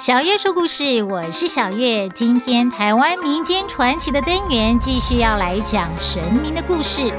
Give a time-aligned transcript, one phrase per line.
[0.00, 2.08] 小月说故事，我是小月。
[2.14, 7.12] 今天台湾民间传奇的单元继续要来讲神明的故事。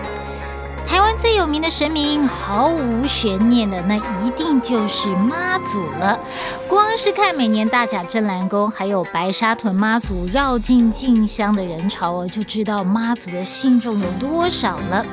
[0.88, 6.20] 台湾最有名的神明，毫无悬念的，那一定就是妈祖了。
[6.68, 15.06] 光是看每年大甲镇澜宫还有白沙屯妈祖绕境进香的人潮哦，就知道妈祖的信众有多少了。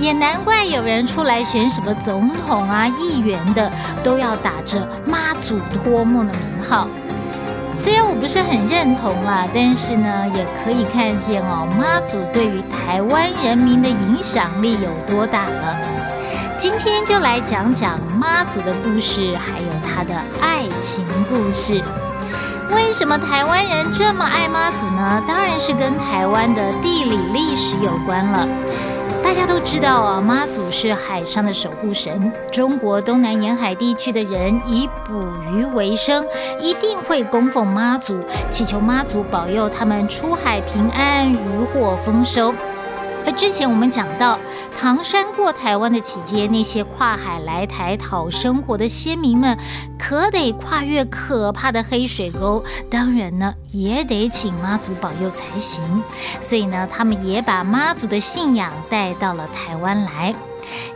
[0.00, 3.70] 也难怪有人出来选什么总统啊、议员的，
[4.02, 6.88] 都要打着妈祖托梦的名号。
[7.74, 15.76] 虽然我不是很认同啦，但是呢，也可以看见哦，妈祖对于台湾人民的影响力有多大了。
[16.58, 21.82] 今天就来讲讲妈祖的故事，还有她的爱情故事。
[22.74, 25.22] 为什么台湾人这么爱妈祖呢？
[25.26, 28.46] 当然是跟台湾的地理历史有关了。
[29.22, 32.32] 大家都知道啊，妈祖是海上的守护神。
[32.50, 36.26] 中国东南沿海地区的人以捕鱼为生，
[36.60, 41.36] 一定会供奉妈祖，祈求妈祖保佑他们出海平安，渔
[41.72, 42.52] 获丰收。
[43.24, 44.38] 而之前我们讲到。
[44.82, 49.56] 唐山过台湾的期间，那些跨海来台讨生活的先民们，
[49.96, 55.80] 可得跨越可怕的黑水沟，当然呢，也得请妈祖保佑才行。
[56.40, 60.34] 所以呢，他们也把妈祖的信仰带到了台湾来。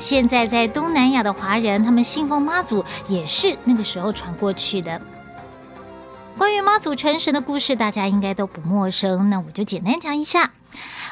[0.01, 5.01] 现在在东南亚的华人，他们信奉妈祖，也是那个时候传过去的。
[6.37, 10.53] 关于妈祖成神的故事，大家应该都不陌生，那我就简单讲一下。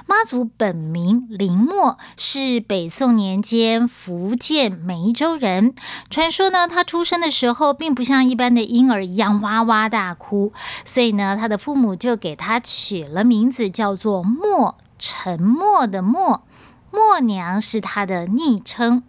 [0.07, 5.75] 妈祖本名林默，是北宋年间福建梅州人。
[6.11, 10.53] 传说呢，他出生的时候并不像一般的婴儿一样哇哇大哭，
[10.85, 16.45] 所以呢，他的父母就给他取了名字，叫做默，沉默的默。
[16.91, 19.03] 默娘是他的昵称。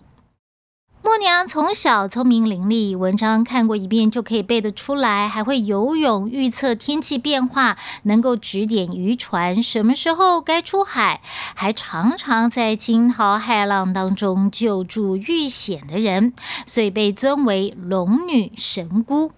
[1.06, 11.22] 默娘从小聪明伶俐，文章看过一遍就可以背得出来，还会游泳、预测天气变化，能够指点渔船什么时候该出海，
[11.54, 16.34] 还常常在惊涛骇浪当中救助遇险的人，
[16.66, 19.32] 所以被尊为龙女神姑。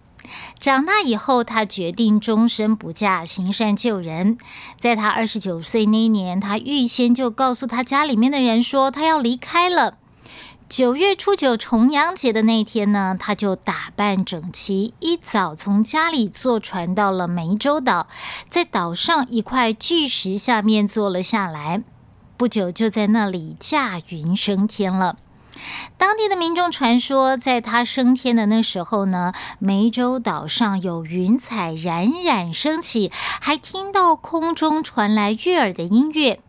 [0.61, 4.37] 长大以后，她决定终身不嫁，行善救人。
[4.77, 9.95] 在她二十九岁那一年，她预先就告诉她家里面的人说，她要离开了。
[10.69, 18.07] 九月初九重阳节的那天呢，他就打扮整齐，一早从家里坐船到了湄洲岛，
[18.49, 21.83] 在岛上一块巨石下面坐了下来。
[22.35, 25.15] 不久就在那里驾云升天了。
[25.97, 36.41] 当地的民众传说，在他升天的那时候呢，湄洲岛上有云彩冉冉升起，还听到空中传来悦耳的音乐。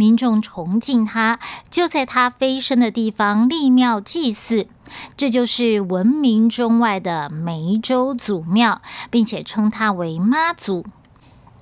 [0.00, 1.38] 民众崇敬他，
[1.68, 4.66] 就在他飞升的地方立庙祭祀，
[5.14, 8.80] 这就是闻名中外的梅州祖庙，
[9.10, 10.86] 并且称他为妈祖。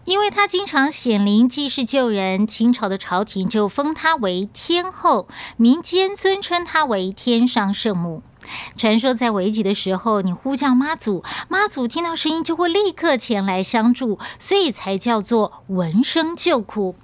[0.05, 5.27] 因为他经常显灵济世救人，清朝的朝廷就封他为天后，
[5.57, 8.23] 民间尊称他为天上圣母。
[8.77, 16.95] 传说在危急的时候，你呼叫妈祖，妈祖听到声音就会立刻前来相助，所以才叫做闻声救苦。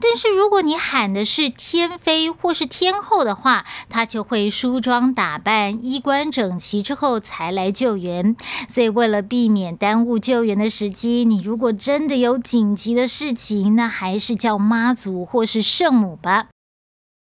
[0.00, 8.34] 但是如果你喊的是天妃或是天后的话，她就会梳妆打扮、衣冠整齐之后才来救援。
[8.68, 16.46] 所以为了避免耽误救援的时机，你如果真的有紧急的事情，那还是叫妈祖或是圣母吧。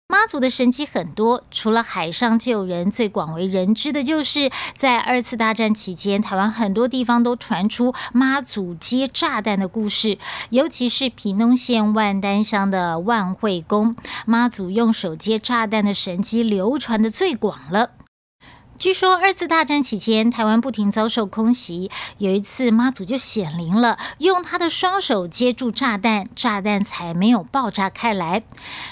[0.08, 10.16] 妈祖的神迹很多，除了海上救人，最广为人知的就是在二次大战期间，台湾很多地方都传出妈祖接炸弹的故事，
[10.50, 13.96] 尤其是屏东县万丹乡的万惠宫，
[14.26, 17.90] 妈祖用手接炸弹的神迹流传的最广了。
[18.78, 21.90] 据说二次大战期间，台湾不停遭受空袭。
[22.18, 28.42] 有一次，妈祖就显灵了，用他的双手接住炸弹，炸弹才没有爆炸开来。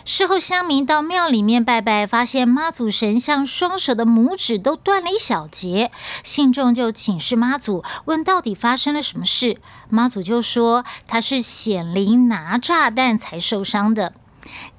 [0.06, 5.91] 事后，乡民到庙里面拜拜，发现妈祖神像双手的拇指都断了一小截。
[6.23, 9.61] 信众就请示妈祖，问到底发生了什么事。
[9.91, 14.14] 妈祖就说，他是显灵拿炸弹才受伤的。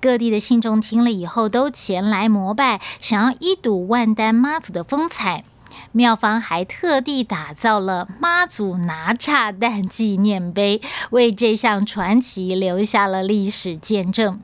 [0.02, 5.44] 各地的信众听了以后，都前来膜拜，想要一睹万丹妈祖的风采。
[5.92, 10.82] 庙方还特地打造了妈祖拿炸弹纪念碑，
[11.12, 14.40] 为这项传奇留下了历史见证。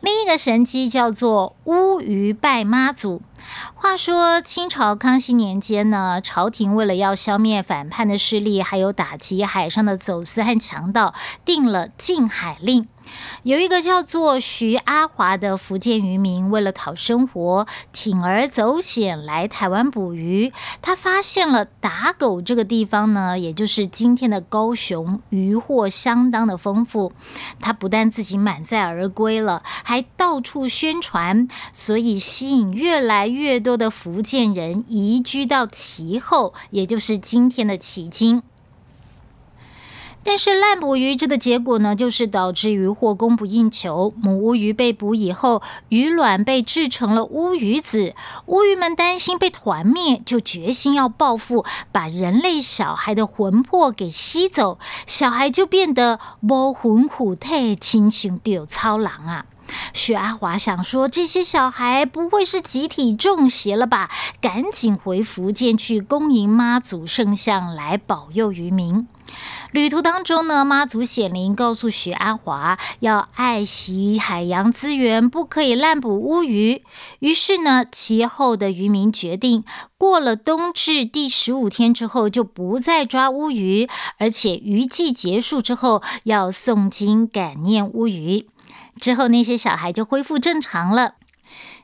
[0.00, 3.20] 另一个神迹叫做乌鱼拜妈祖。
[3.74, 11.14] 话说清朝康熙年间呢，朝廷为了要消灭反叛的势力，还有打击海上的走私和强盗，
[11.44, 12.86] 定了禁海令。
[13.42, 20.52] 有一个叫做徐阿华的福建渔民，为了讨生活，铤而走险来台湾捕鱼。
[20.82, 27.12] 他发现了打狗这个地方呢，也就是今天的高雄，渔获相当的丰富。
[27.60, 38.42] 他不但自己满载而归了，还到处宣传，所以吸引越来越多的福建人移居到其后，也就是今天的旗津。
[40.24, 44.12] 但是滥捕鱼这的结果呢，就是导致渔获供不应求。
[44.16, 48.14] 母乌鱼被捕以后，鱼卵被制成了乌鱼子。
[48.46, 59.46] 乌鱼们担心被团灭，就决心要报复，把人类小孩的魂魄给吸走，小孩就变得无魂虎太亲情丢操狼啊！
[59.92, 64.10] 许阿华想说，这些小孩不会是集体中邪了吧？
[64.40, 69.06] 赶紧回福建去恭迎妈祖圣像来保佑渔民。
[69.72, 76.82] 旅途当中呢，妈祖显灵，告诉许阿华要爱惜海洋资源，不可以滥捕乌鱼。
[77.18, 79.64] 于是呢，其后的渔民决定，
[79.98, 83.86] 过了冬至第十五天之后，就不再抓乌鱼，
[84.16, 88.46] 而且渔季结束之后，要诵经感念乌鱼。
[88.98, 91.14] 之后那些小孩就恢复正常了。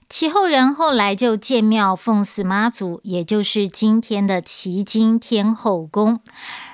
[0.06, 6.20] 其后人后来就建庙奉祀妈祖，也就是今天的旗津天后宫。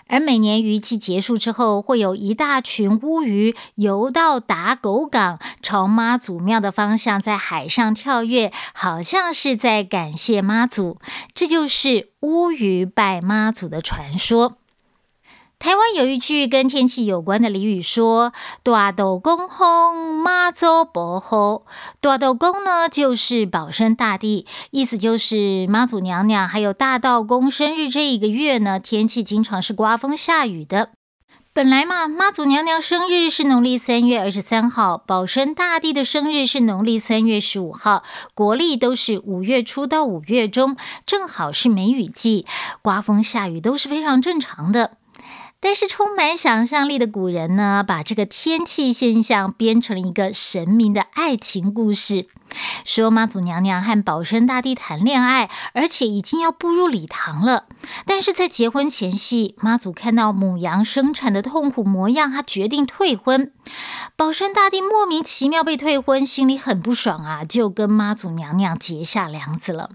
[0.09, 10.99] 而每年渔期结束之后，会有一大群乌鱼游到打狗港，朝妈祖庙的方向在海上跳跃，好像是在感谢妈祖。
[11.33, 14.57] 这就是乌鱼拜妈祖的传说。
[15.61, 18.33] 台湾有一句跟天气有关的俚语，说
[18.65, 21.67] “大斗公轰，妈祖保护”。
[22.01, 30.93] 大斗公呢，就是保生大帝，意思就是妈祖娘娘还有大道公生日这一个月呢，天气经常是刮风下雨的。
[31.53, 38.03] 本来嘛，妈祖娘娘生日是农历三月二十三号，保生大帝的生日是农历三月十五号，
[38.33, 42.47] 国历都是五月初到五月中，正好是梅雨季，
[42.81, 44.93] 刮风下雨都是非常正常的。
[45.63, 52.27] 但是充满想象力的古人呢，把这个天气现象编成了一个神明的爱情故事，
[52.85, 57.67] 说妈祖娘娘和保生大帝谈恋爱，而且已经要步入礼堂了。
[58.07, 63.53] 但是在结婚前夕，妈祖看到母羊生产的痛苦模样，她决定退婚。
[64.17, 69.91] 保生大帝莫名其妙被退婚，心里很不爽啊，就跟妈祖娘娘结下梁子了。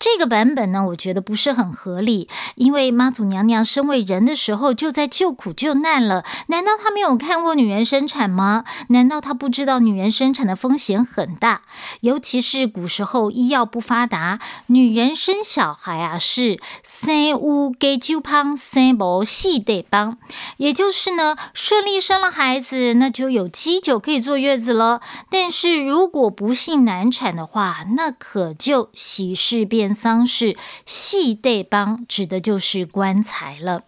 [0.00, 8.64] 这个版本呢，我觉得不是很合理，因为妈祖娘娘身为人的时候就在救苦救难了，难道她没有看过女人生产吗？
[8.88, 11.60] 难道她不知道女人生产的风险很大？
[12.00, 20.16] 尤其是古时候医药不发达，女人生小孩啊是生无给救胖，生不系得帮，
[20.56, 25.02] 也就是呢顺利生了孩子，那就有鸡酒可以坐月子了。
[25.28, 29.89] 但是如果不幸难产的话，那可就喜事变。
[29.94, 30.56] 丧事
[30.86, 33.82] 系对帮指的就是棺材了，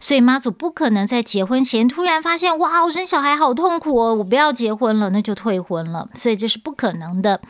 [0.00, 7.40] 所以妈祖不可能在结婚前突然发现，哇，我生小孩好痛苦哦，我不要结婚了，那就退婚了，所以这是不可能的。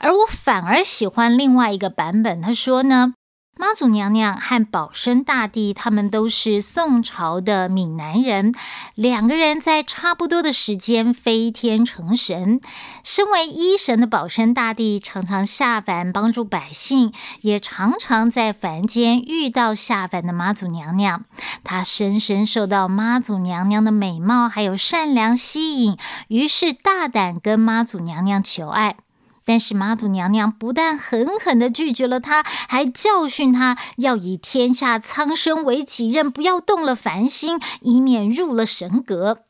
[0.00, 3.14] 而我反而喜欢另外一个版本，他说呢。
[3.56, 8.52] 妈祖娘娘和保生大帝，他们都是宋朝的闽南人，
[8.96, 12.60] 两个人在差不多的时间飞天成神。
[13.04, 17.12] 身为医神的保生大帝，常常下凡帮助百姓，
[17.42, 21.24] 也常常在凡间遇到下凡的妈祖娘娘。
[21.62, 25.96] 他深深受到妈祖娘娘的美貌还有善良吸引，
[26.28, 28.96] 于是大胆跟妈祖娘娘求爱。
[29.44, 39.40] 但是妈祖娘娘不但狠狠的拒绝了他，还教训他要以天下苍生为己任，不要动了凡心，以免入了神格。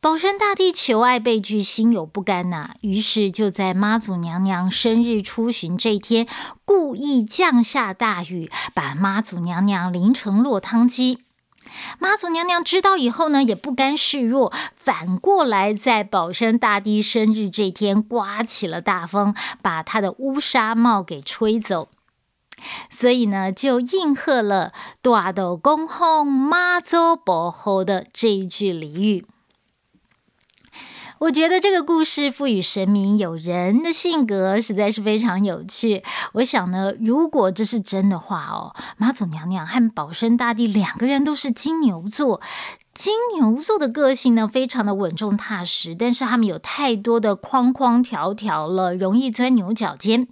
[0.00, 6.26] 保生大帝求爱被拒，心有不甘呐，于是就在妈祖娘娘生日出巡这天，
[6.64, 11.24] 故意降下大雨，把妈祖娘娘淋成落汤鸡。
[11.98, 21.88] 妈祖娘娘知道以后呢，也不甘示弱，反过来在保生大帝生日这天刮起了大风，把他的乌纱帽给吹走。
[22.90, 29.24] 所以呢，就应和了“大斗公后妈祖保后”的这一句俚语。
[31.20, 36.02] 我觉得这个故事赋予神明有人的性格，实在是非常有趣。
[36.32, 42.40] 我想呢，如果这是真的话哦，妈祖娘娘和保生大帝两个人都是金牛座。
[43.00, 50.28] 金牛座的个性呢，非常的稳重踏实，但是他们有太多的框框条条了，容易钻牛角尖。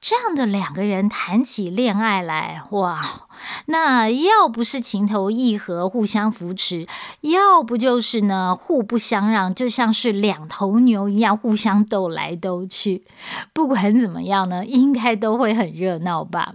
[0.00, 3.28] 这样的两个人谈起恋爱来，哇，
[3.66, 6.88] 那要不是情投意合，互相扶持，
[7.20, 13.04] 要不就是呢互不相让，就像是两头牛一样，互相斗来斗去。
[13.52, 16.54] 不管怎么样呢，应该都会很热闹吧。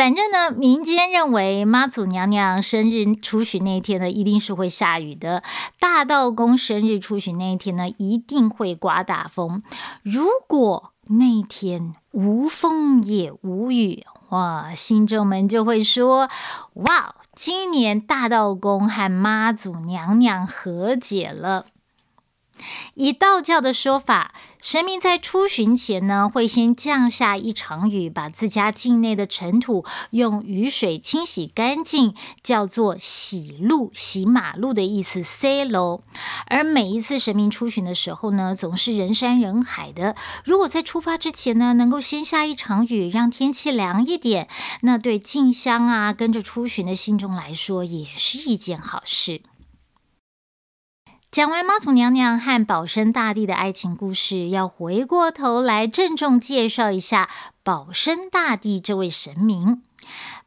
[0.00, 5.42] 反正呢，民间认为妈祖娘娘生日出巡那一天呢，一定是会下雨的；
[5.78, 9.62] 大道公生日出巡那一天呢，一定会刮大风。
[10.02, 16.30] 如果那天无风也无雨，哇，信众们就会说：
[16.76, 21.66] 哇，今年大道公和妈祖娘娘和解了。
[22.94, 35.22] 以道教的说法，神明在出巡前呢，会先降下一场雨，把自家境内的尘土用雨水清洗干净，叫做洗路、洗马路的意思。
[35.22, 36.02] 塞楼。
[36.46, 40.16] 而每一次神明出巡的时候呢，总是人山人海的。
[40.44, 44.48] 如果在出发之前呢，能够先下一场雨，让天气凉一点，
[44.82, 49.40] 那对进香啊、跟着出巡的信众来说，也是一件好事。
[51.30, 57.30] 讲完妈祖娘娘和保生大帝的爱情故事，要回过头来郑重介绍一下
[57.62, 59.84] 保生大帝这位神明。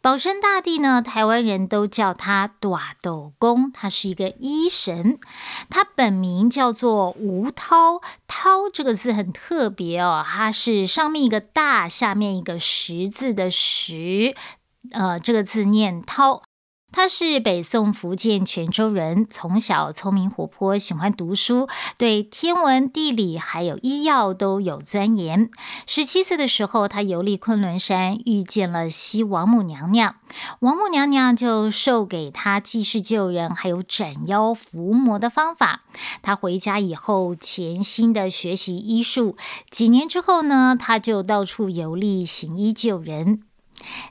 [0.01, 5.17] 保生大帝呢，台湾人都叫他大斗公，他是一个医神。
[5.69, 14.35] 他本名叫做吴涛，涛这个字很特别哦，它是上面一个大，下面一个十字的十，
[14.91, 16.43] 呃，这个字念涛。
[16.95, 25.49] 他是北宋福建泉州人，从小聪明活泼，喜欢读书，对天文、地理还有医药都有钻研。
[25.87, 30.17] 十七岁的时候，他游历昆仑山，遇见了西王母娘娘，
[30.59, 35.81] 王母娘娘就授给他济世救人还有斩妖伏魔的方法。
[36.21, 39.35] 他回家以后，潜心的学习医术，
[39.71, 43.41] 几年之后呢，他就到处游历，行医救人。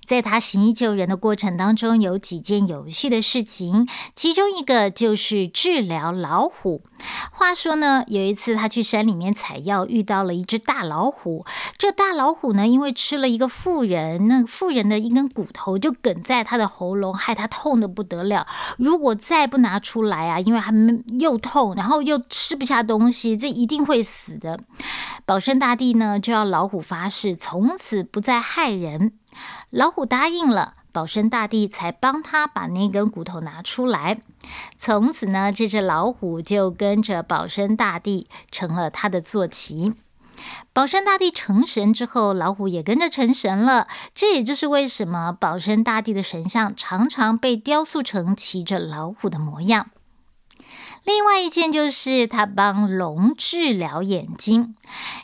[0.05, 6.83] 在他行医救人的过程当中，有几件有趣的事情，其中一个就是治疗老虎。
[7.33, 11.45] 话说呢，有一次他去山里面采药，遇到了一只大老虎。
[11.77, 18.47] 这大老虎呢，因为吃了一个妇人，那妇人的一根骨头就梗在他的喉咙，害他痛得不得了。
[18.79, 24.59] 如果再不拿出来啊，因为他们又痛，然后又吃不下东西，这一定会死的。
[25.25, 29.13] 保生大帝呢，就要老虎发誓，从此不再害人。
[29.71, 34.21] 老虎答应了，保生大帝才帮他把那根骨头拿出来。
[34.77, 39.95] 从此呢，这只老虎就跟着保生大帝成了他的坐骑。
[40.73, 43.87] 保生大帝成神之后，老虎也跟着成神了。
[44.15, 49.91] 这也就是为什么保生大帝的神像常常被雕塑成骑着老虎的模样。
[51.05, 54.77] 另外一件就是他帮龙治疗眼睛。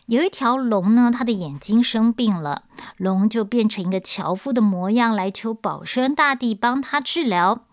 [0.06, 2.64] 有一条龙呢，它的眼睛生病了，
[2.96, 7.64] 龙就变成一个樵夫的模样来求保生大帝帮他治疗。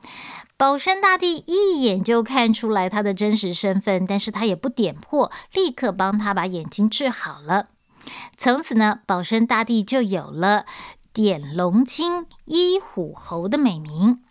[0.58, 7.66] 保生大帝一眼就看出来他的真实身份，但是他也不点破，立刻帮他把眼睛治好了。
[8.38, 10.66] 从此呢，保生大帝就有了
[11.12, 14.22] 点龙睛、医虎侯的美名。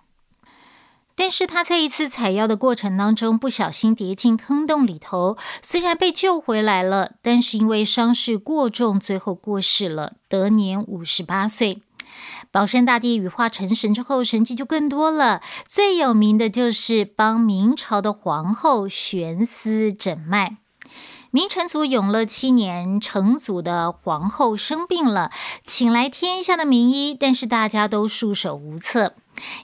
[1.17, 11.81] 但是他在一次采药的过程当中，不小心跌进坑洞里头，虽然被救回来了，但是因为伤势过重，最后过世了，得年五十八岁。
[12.51, 20.57] 保生大帝羽化成神之后，神迹就更多了，最有名的就是帮明朝的皇后悬丝诊脉。
[21.33, 25.33] 明成祖永乐七年，成祖的皇后生病了，
[25.67, 29.15] 请来天下的名医，但是大家都束手无策。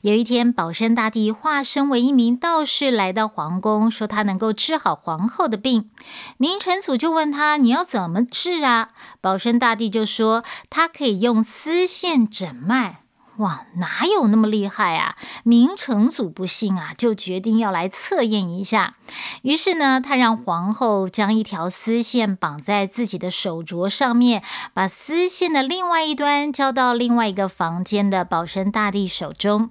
[0.02, 5.90] 有一天，保生大帝化身为一名道士来到皇宫，说他能够治好皇后的病。
[6.36, 12.99] 明成祖就问他：“你要怎么治啊？”保生大帝就说：“他可以用丝线诊脉。”
[13.40, 15.16] 哇，哪有那么厉害啊？
[15.44, 18.94] 明成祖不信啊，就决定要来测验一下。
[19.42, 24.42] 于是呢，他让皇后将一条丝线绑在自己的手镯上面，
[24.74, 29.70] 把丝线的另外一端交到另外一个房间的保生大帝手中。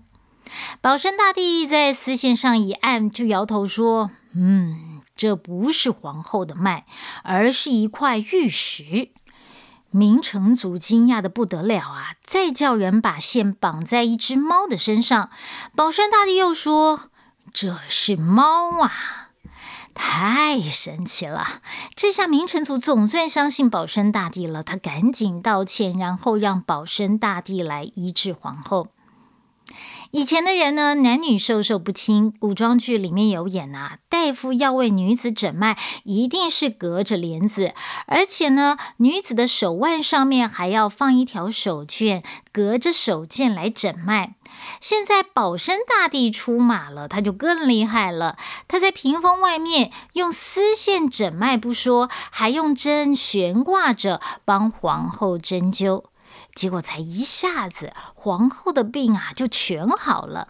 [0.81, 6.87] 保生大帝在丝线上一按，就摇头说：“嗯，这不是皇后的脉，
[7.23, 9.11] 而是一块玉石。”
[9.91, 12.13] 明成祖惊讶的不得了啊！
[12.23, 15.29] 再叫人把线绑在一只猫的身上，
[15.75, 17.09] 保生大帝又说
[17.51, 19.29] ：“这是猫啊，
[19.93, 21.61] 太神奇了！”
[21.95, 28.87] 这下明成祖总算相信保生大帝了，他赶紧道歉，然后让保生大帝来医治皇后。
[30.11, 32.33] 以前的人呢，男女授受不亲。
[32.39, 37.73] 古装剧里面有演啊，大夫要为女子诊脉，一定是隔着帘子，
[38.07, 44.33] 而且呢，女子的手腕上面还要放一条手绢，隔着手绢来诊脉。
[44.81, 48.35] 现在保生大帝出马了，他就更厉害了。
[48.67, 56.05] 他在屏风外面用丝线诊脉不说，还用针悬挂着帮皇后针灸。
[56.59, 60.49] 结果才一下子，皇后的病啊就全好了。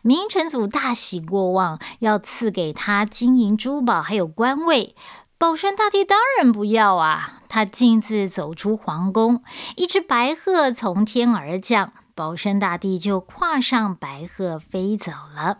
[0.00, 4.94] 明成祖大喜过望，要赐给他金银珠宝还有官位。
[5.36, 7.40] 保生大帝当然不要啊！
[7.48, 9.42] 他径自走出皇宫，
[9.74, 15.58] 一只白鹤从天而降，保生大帝就跨上白鹤飞走了。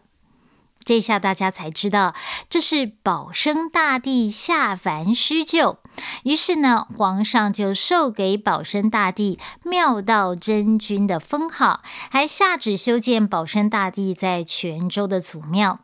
[0.90, 2.16] 这下大家才知道，
[2.48, 5.78] 这是保生大帝下凡施救。
[6.24, 15.78] 于是呢，皇上就授给保生大帝妙道真君的封号，还下旨修建保生大帝在泉州的祖庙。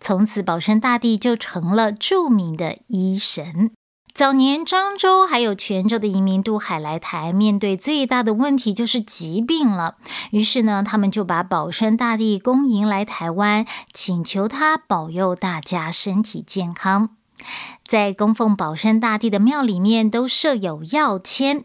[0.00, 3.70] 从此，保生大帝就成了著名的医神。
[4.12, 9.96] 早年漳州还有泉州的移民渡海来台，面对最大的问题就是疾病了。
[10.30, 17.10] 于是呢，他们就把保生大帝恭迎来台湾，请求他保佑大家身体健康。
[17.90, 21.64] 在供奉保生大帝的庙里面，都设有药签。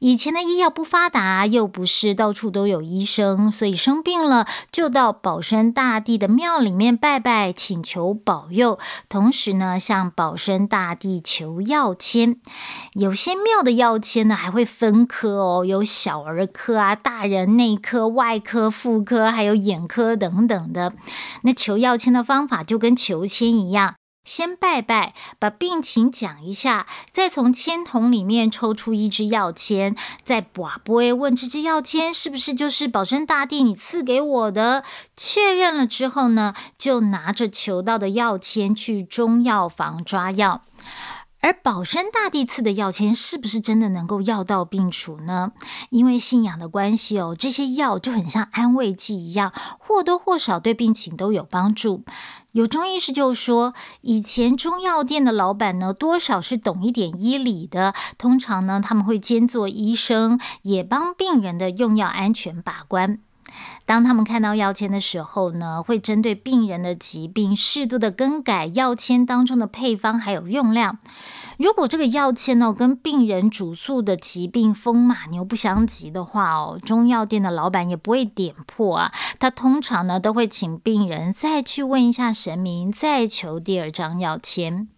[0.00, 8.80] 以前的医药不发达，又不是到处都有医生，所以生病了就到保生大帝的庙里面拜拜，请求保佑。
[9.08, 12.40] 同时呢，向保生大帝求药签。
[12.94, 20.92] 有些庙的药签呢，还会分科哦，有小儿科啊、大人内科、外科、妇科，还有眼科等等的。
[21.42, 23.94] 那求药签的方法就跟求签一样。
[24.24, 34.84] 先拜拜，把病情讲一下，再从签筒里面抽出一支药签，再把卜问这支药签是不是就是保生大帝你赐给我的？
[35.16, 40.62] 确认了之后呢，就拿着求到的药签去中药房抓药。
[41.40, 45.52] 而保生大帝赐的药签是不是真的能够药到病除呢？
[45.88, 52.04] 因为信仰的关系哦，这些药就很像安慰剂一样，或多或少对病情都有帮助。
[52.52, 57.94] 有中医师就说，以前中药店的老板呢，多少是懂一点医理的。
[58.18, 63.20] 通常呢，他们会兼做医生，也帮病人的用药安全把关。
[63.86, 70.98] 当他们看到药签的时候呢，会针对病人的疾病适度的更改药签当中的配方还有用量。
[71.58, 79.12] 如果这个药签呢跟病人主诉的疾病风马牛不相及的话哦，中药店的老板也不会点破啊。
[79.38, 84.88] 他通常呢都会请病人再去问一下神明，再求第二张药签。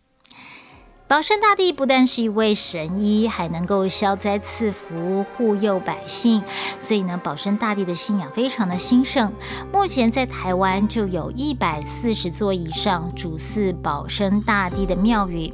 [1.12, 6.42] 保生大帝不但是一位神医，还能够消灾赐福、护佑百姓，
[6.81, 9.31] 所以呢，保生大帝的信仰非常的兴盛。
[9.70, 15.53] 目前在台湾就有一百四十座以上主祀保生大帝的庙宇。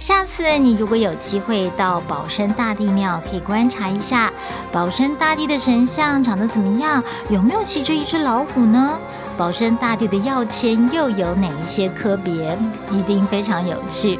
[0.00, 4.32] 下次你如果有机会到保生大帝庙，可以观察一下
[4.72, 7.00] 保生大帝的神像长得怎么样，
[7.30, 8.98] 有没有骑着一只老虎呢？
[9.38, 12.58] 保生大帝的药签又有哪一些科别？
[12.90, 14.18] 一定非常有趣。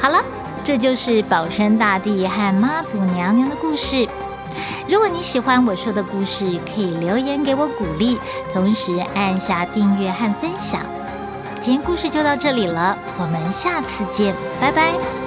[0.00, 0.22] 好了，
[0.64, 4.06] 这就是保山大帝和妈祖娘娘的故事。
[4.88, 8.18] 如果你喜欢我说的故事，可以留言给我鼓励，
[8.54, 10.80] 同时按下订阅和分享。
[11.60, 15.17] 今天故事就到这里了，我们下次见，拜拜。